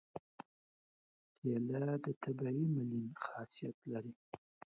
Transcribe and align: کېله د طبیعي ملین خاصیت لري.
کېله 1.37 1.83
د 2.03 2.05
طبیعي 2.23 2.65
ملین 2.75 3.07
خاصیت 3.25 3.77
لري. 3.91 4.13